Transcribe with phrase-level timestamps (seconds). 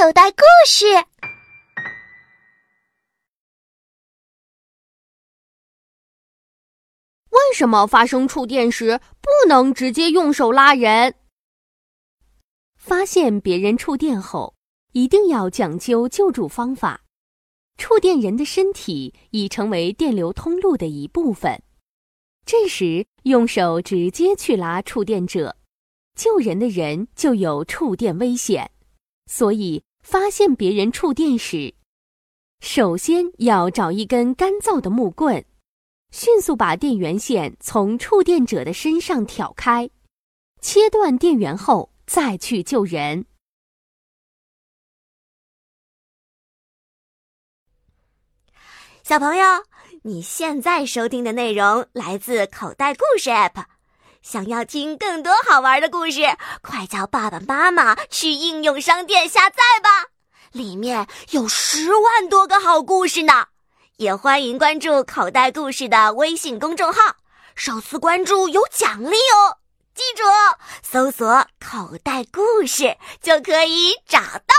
[0.00, 0.86] 口袋故事。
[7.30, 11.16] 为什么发生触电时不能直接用手拉人？
[12.76, 14.54] 发现别人触电后，
[14.92, 17.00] 一定要讲究救助方法。
[17.76, 21.60] 触电人的身体已成为电流通路的一部分，
[22.46, 25.56] 这时用手直接去拉触电者，
[26.14, 28.70] 救人的人就有触电危险。
[29.26, 31.74] 所以，发现别人触电时，
[32.60, 35.44] 首先要找一根干燥的木棍。
[36.10, 39.90] 迅速把电源线从触电者的身上挑开，
[40.62, 43.26] 切断电源后再去救人。
[49.02, 49.44] 小朋友，
[50.04, 53.77] 你现在收听的内容来自口袋故事 App。
[54.30, 56.20] 想要听更多好玩的故事，
[56.60, 60.08] 快叫爸爸妈妈去应用商店下载吧，
[60.52, 63.46] 里面有十万多个好故事呢。
[63.96, 67.16] 也欢迎关注口袋故事的微信公众号，
[67.54, 69.56] 首次关注有奖励哦！
[69.94, 70.24] 记住，
[70.82, 74.54] 搜索“口袋故事”就可以找到。